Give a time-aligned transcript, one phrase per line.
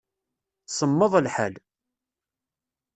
[0.67, 1.55] Semmeḍ lḥal.